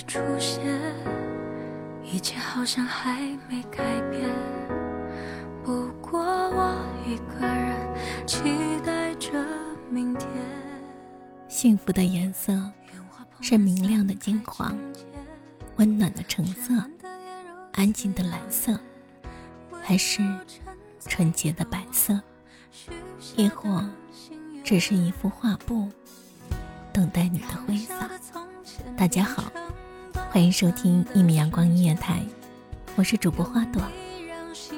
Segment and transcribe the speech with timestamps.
[0.00, 0.64] 出现，
[2.02, 4.28] 一切好像还没改变。
[5.64, 6.76] 不过我
[7.06, 8.40] 一个人期
[8.84, 9.32] 待着
[9.90, 10.28] 明天。
[11.48, 12.52] 幸福的颜色
[13.40, 14.76] 是明亮的金黄，
[15.76, 16.72] 温暖的橙色，
[17.72, 18.78] 安静的蓝色，
[19.82, 20.22] 还是
[21.00, 22.20] 纯洁的白色？
[23.36, 23.84] 亦或
[24.62, 25.88] 只是一幅画布，
[26.92, 28.08] 等待你的挥洒？
[28.96, 29.44] 大家好。
[30.30, 32.20] 欢迎收听一米阳光音乐台，
[32.96, 33.80] 我是主播花朵。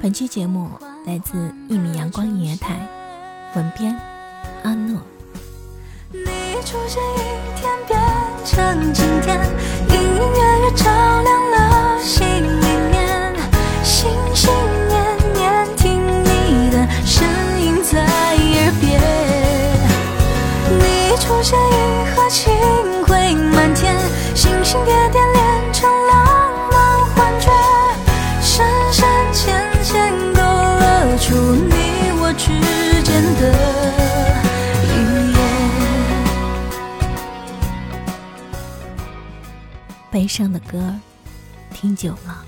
[0.00, 0.68] 本期节目
[1.06, 2.86] 来自一米阳光音乐台，
[3.56, 3.98] 文编
[4.62, 5.00] 阿诺。
[6.12, 6.20] 你
[6.66, 7.16] 出现一
[7.58, 7.98] 天变
[8.44, 9.40] 成今天，
[9.88, 10.84] 隐隐约约照
[11.22, 13.34] 亮了心里面，
[13.82, 14.52] 心心
[14.86, 17.26] 念念听你的声
[17.58, 19.00] 音在耳边。
[20.78, 22.52] 你出现，银河清
[23.06, 23.98] 辉满天，
[24.34, 25.27] 星星点点。
[40.18, 40.92] 悲伤的歌，
[41.72, 42.44] 听久了，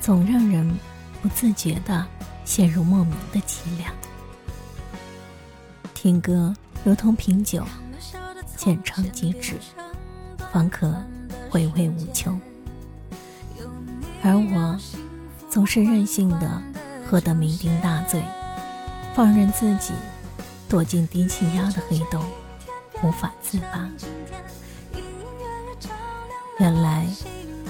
[0.00, 0.74] 总让人
[1.20, 2.06] 不自觉的
[2.46, 3.92] 陷入莫名的凄凉。
[5.92, 7.62] 听歌如同品酒，
[8.56, 9.58] 浅尝即止，
[10.50, 10.96] 方可
[11.50, 12.40] 回味无穷。
[14.22, 14.80] 而我，
[15.50, 16.62] 总是任性的
[17.06, 18.24] 喝得酩酊大醉，
[19.14, 19.92] 放任自己
[20.70, 22.24] 躲进低气压的黑洞，
[23.02, 23.86] 无法自拔。
[26.58, 27.04] 原来，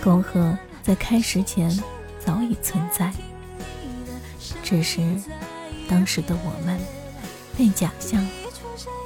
[0.03, 1.71] 沟壑在开始前
[2.19, 3.11] 早已存在，
[4.63, 5.01] 只是
[5.89, 6.79] 当时的我们
[7.57, 8.23] 被假象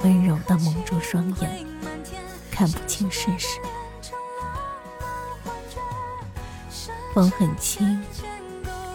[0.03, 1.65] 温柔的蒙住双眼，
[2.51, 3.47] 看不清事实。
[7.13, 8.03] 风很轻，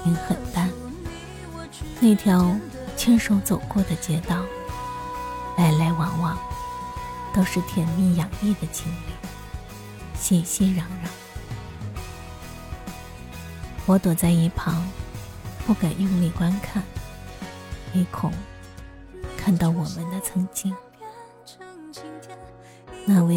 [0.04, 0.70] 云很淡，
[1.98, 2.54] 那条
[2.94, 4.36] 牵手走过的街道，
[5.56, 6.38] 来来往往，
[7.34, 9.13] 都是甜蜜洋溢的情侣。
[10.24, 10.84] 熙熙攘攘，
[13.84, 14.82] 我躲在一旁，
[15.66, 16.82] 不敢用力观看，
[17.94, 18.32] 唯恐
[19.36, 20.74] 看到我们的曾经。
[23.04, 23.36] 那位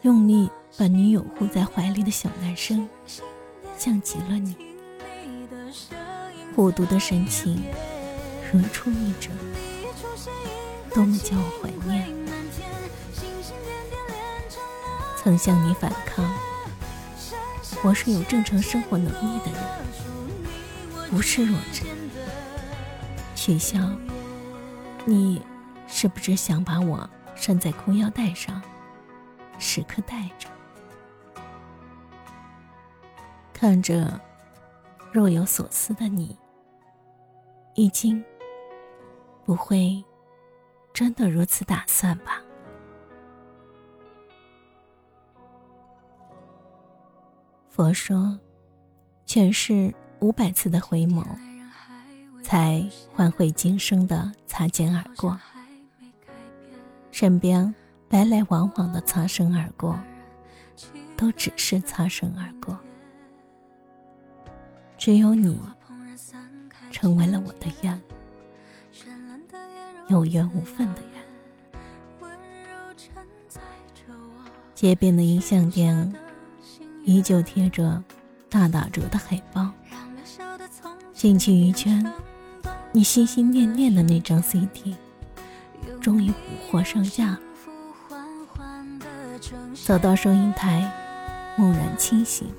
[0.00, 2.88] 用力把女友护在怀里的小男生，
[3.76, 4.56] 像极了你，
[6.56, 7.62] 孤独的神情
[8.50, 9.28] 如出一辙，
[10.94, 12.19] 多么叫我怀念。
[15.22, 16.24] 曾向你反抗，
[17.84, 21.82] 我是有正常生活能力的人，不是弱智。
[23.34, 23.78] 取笑，
[25.04, 25.42] 你
[25.86, 28.62] 是不是想把我拴在裤腰带上，
[29.58, 30.48] 时刻带着？
[33.52, 34.18] 看着
[35.12, 36.38] 若有所思的你，
[37.74, 38.24] 已经
[39.44, 40.02] 不会
[40.94, 42.40] 真的如此打算吧？
[47.80, 48.38] 佛说，
[49.24, 51.24] 全是五百次的回眸，
[52.42, 55.40] 才换回今生的擦肩而过。
[57.10, 57.74] 身边
[58.10, 59.98] 来来往往的擦身而过，
[61.16, 62.78] 都只是擦身而过。
[64.98, 65.58] 只有你，
[66.90, 67.98] 成为了我的缘，
[70.08, 72.28] 有缘无分的缘。
[74.74, 76.14] 街边的音像店。
[77.04, 78.02] 依旧贴着
[78.48, 79.70] 大打折的海报，
[81.12, 82.04] 进去一圈，
[82.92, 84.96] 你心心念念的那张 CD，
[86.00, 86.36] 终于补
[86.70, 87.38] 货上架。
[89.84, 90.92] 走到收银台，
[91.56, 92.52] 蓦然清醒，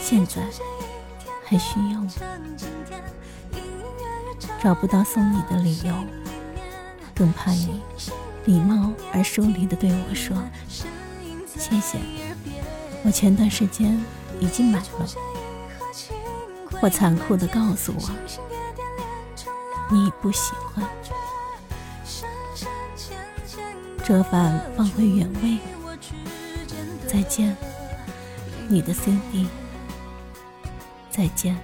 [0.00, 0.42] 现在
[1.44, 2.10] 还需要吗？
[4.62, 5.92] 找不到送你的理由，
[7.14, 7.82] 更怕你
[8.46, 10.36] 礼貌而疏离的对我说
[11.58, 11.98] ：“谢谢。”
[13.04, 14.02] 我前段时间
[14.40, 15.06] 已经买了，
[16.80, 18.10] 我残酷的告诉我，
[19.90, 20.82] 你不喜欢。
[24.02, 25.58] 折返放回原位。
[27.06, 27.56] 再见，
[28.68, 29.46] 你的 CD。
[31.10, 31.56] 再见，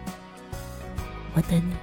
[1.34, 1.74] 我的你。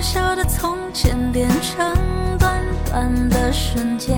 [0.00, 1.92] 小小的从前变成
[2.38, 4.16] 短短的瞬间，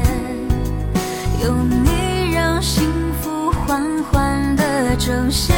[1.43, 2.93] 有你让幸
[3.23, 5.56] 福缓缓的呈现。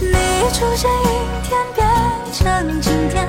[0.00, 0.08] 你
[0.54, 1.06] 出现阴
[1.42, 1.86] 天变
[2.32, 3.28] 成晴天，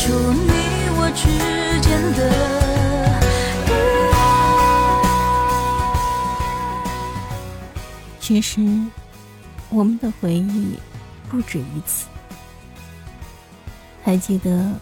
[0.00, 0.50] 出你
[0.96, 1.28] 我之
[1.82, 2.18] 间的
[3.66, 3.70] 预
[8.18, 8.62] 其实，
[9.68, 10.78] 我们的回忆
[11.28, 12.06] 不止于此。
[14.02, 14.72] 还记得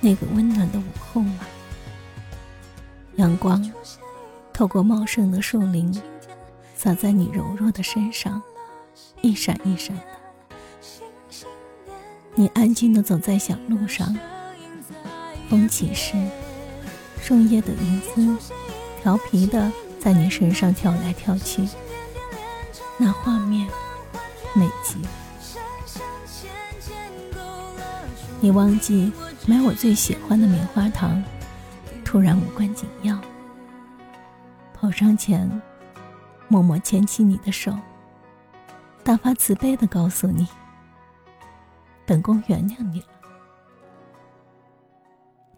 [0.00, 1.40] 那个温暖的午后吗？
[3.16, 3.62] 阳光
[4.54, 5.94] 透过茂盛的树林，
[6.74, 8.42] 洒在你柔弱的身上，
[9.20, 10.02] 一闪一闪的。
[12.34, 14.16] 你安静的走在小路上，
[15.48, 16.14] 风起时，
[17.20, 18.36] 树叶的云丝
[19.02, 21.68] 调皮的在你身上跳来跳去。
[22.98, 23.68] 那画面
[24.54, 24.98] 美极，
[28.40, 29.12] 你忘记
[29.46, 31.22] 买我最喜欢的棉花糖，
[32.04, 33.18] 突然无关紧要。
[34.72, 35.62] 跑上前，
[36.48, 37.76] 默默牵起你的手，
[39.04, 40.46] 大发慈悲的告诉你
[42.06, 43.06] ：“本宫原谅你了。”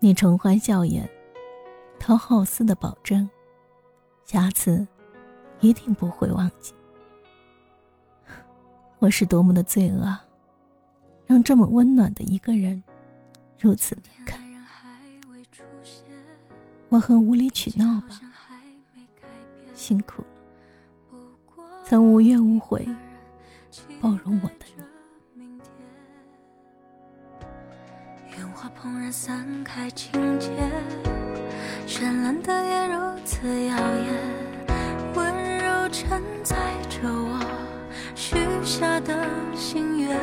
[0.00, 1.11] 你重欢笑颜，
[1.99, 3.29] 讨好似的保证，
[4.25, 4.87] 下次
[5.59, 6.73] 一定不会忘记。
[9.00, 10.17] 我是多么的罪恶，
[11.27, 12.81] 让这么温暖的一个人
[13.59, 14.39] 如此离开。
[16.91, 18.21] 我很无理取闹吧，
[19.75, 20.29] 辛苦了，
[21.85, 22.89] 曾无怨无悔
[24.01, 24.88] 包容我的你。
[28.60, 30.10] 花怦然散开情
[30.40, 30.50] 节，
[31.87, 34.12] 绚烂的夜如此耀眼，
[35.14, 36.56] 温柔承载
[36.88, 37.38] 着我
[38.16, 39.14] 许下的
[39.55, 40.19] 心愿，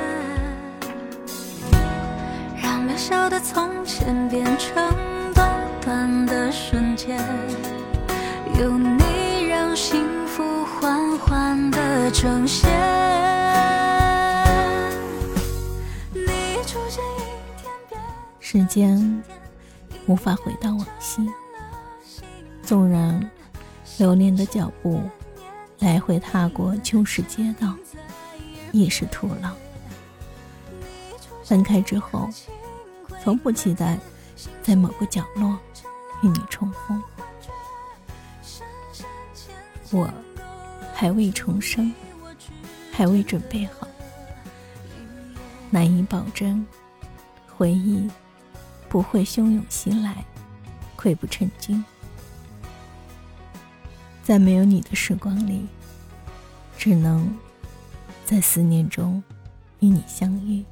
[2.61, 4.93] 让渺小的从前变成
[5.33, 5.49] 短
[5.79, 7.17] 短的瞬间，
[8.59, 12.69] 有你让幸福缓缓的呈现。
[18.55, 19.21] 时间
[20.07, 21.29] 无法回到往昔，
[22.63, 23.29] 纵然
[23.97, 25.01] 流连的脚步
[25.79, 27.75] 来回踏过旧时街道，
[28.71, 29.51] 亦是徒劳。
[31.43, 32.29] 分开之后，
[33.21, 33.99] 从不期待
[34.63, 35.59] 在某个角落
[36.23, 37.03] 与你重逢。
[39.91, 40.09] 我
[40.93, 41.93] 还未重生，
[42.89, 43.85] 还未准备好，
[45.69, 46.65] 难以保证
[47.53, 48.09] 回忆
[48.95, 50.23] 不会汹涌袭来，
[50.97, 51.83] 溃不成军。
[54.23, 55.67] 在没有你的时光里，
[56.77, 57.37] 只能
[58.23, 59.21] 在思念中
[59.81, 60.63] 与你相遇，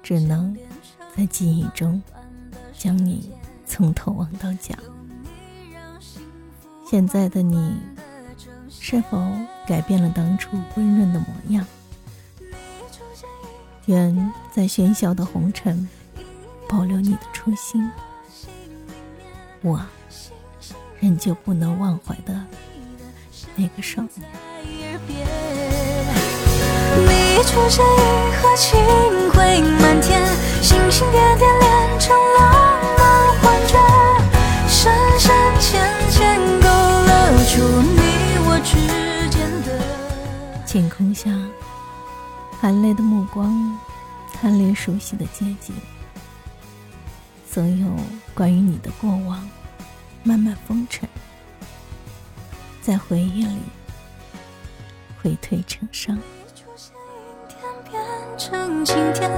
[0.00, 0.56] 只能
[1.16, 2.00] 在记忆中
[2.78, 3.32] 将你
[3.66, 4.72] 从头望到脚。
[6.88, 7.80] 现在的你，
[8.70, 9.28] 是否
[9.66, 11.66] 改变了当初温润的模样？
[13.86, 15.88] 愿在喧嚣的红尘，
[16.72, 17.86] 保留你的初心。
[19.60, 19.78] 我
[21.00, 22.34] 仍旧不能忘怀的
[23.54, 24.98] 那个少年。
[26.96, 28.80] 你出现银河清
[29.32, 30.26] 辉满天，
[30.62, 33.78] 星星点点连成浪漫幻觉，
[34.66, 38.00] 深深浅浅勾勒出你
[38.46, 40.64] 我之间的。
[40.64, 41.30] 晴空下，
[42.62, 43.78] 含泪的目光，
[44.32, 45.74] 贪恋熟悉的街景。
[47.52, 47.86] 所有
[48.34, 49.46] 关于你的过往，
[50.22, 51.06] 慢慢风尘，
[52.80, 53.58] 在回忆里
[55.22, 56.16] 回退成伤。
[56.54, 58.02] 出现阴天变
[58.38, 59.30] 成晴天，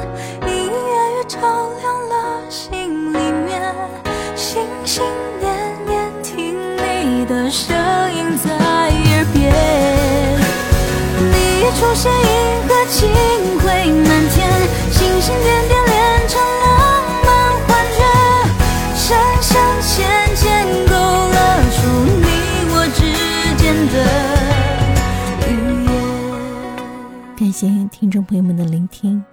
[27.55, 29.25] 谢听众朋友们的聆听，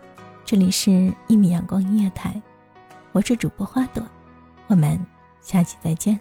[0.45, 0.91] 这里是
[1.27, 2.29] 《一米阳光音乐台》，
[3.13, 4.03] 我是主播花朵，
[4.67, 5.03] 我们
[5.41, 6.19] 下期再见。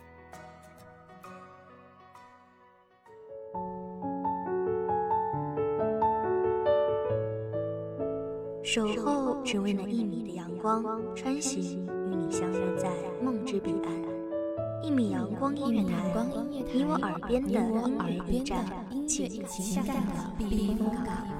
[8.62, 10.82] 守候只为那一米的阳光，
[11.14, 12.88] 穿行与你相约在
[13.22, 13.92] 梦之彼岸。
[14.82, 16.10] 一米阳光音乐台，
[16.72, 18.64] 你我耳边的音乐驿站，
[19.06, 21.39] 情感的避风港。